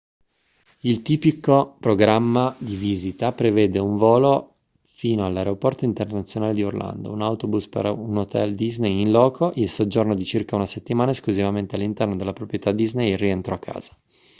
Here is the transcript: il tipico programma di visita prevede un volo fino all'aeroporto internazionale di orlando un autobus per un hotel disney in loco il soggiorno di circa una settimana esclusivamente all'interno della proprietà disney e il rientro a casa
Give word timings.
il 0.79 1.03
tipico 1.03 1.75
programma 1.79 2.55
di 2.57 2.75
visita 2.75 3.33
prevede 3.33 3.77
un 3.77 3.97
volo 3.97 4.55
fino 4.81 5.27
all'aeroporto 5.27 5.85
internazionale 5.85 6.55
di 6.55 6.63
orlando 6.63 7.11
un 7.11 7.21
autobus 7.21 7.67
per 7.67 7.85
un 7.85 8.17
hotel 8.17 8.55
disney 8.55 9.01
in 9.01 9.11
loco 9.11 9.51
il 9.57 9.69
soggiorno 9.69 10.15
di 10.15 10.25
circa 10.25 10.55
una 10.55 10.65
settimana 10.65 11.11
esclusivamente 11.11 11.75
all'interno 11.75 12.15
della 12.15 12.33
proprietà 12.33 12.71
disney 12.71 13.09
e 13.09 13.11
il 13.11 13.19
rientro 13.19 13.53
a 13.53 13.59
casa 13.59 13.95